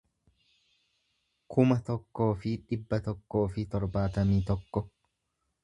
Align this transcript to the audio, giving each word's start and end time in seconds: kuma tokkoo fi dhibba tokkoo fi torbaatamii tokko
kuma 1.55 1.77
tokkoo 1.91 2.31
fi 2.41 2.55
dhibba 2.63 3.01
tokkoo 3.09 3.45
fi 3.57 3.69
torbaatamii 3.77 4.41
tokko 4.51 4.87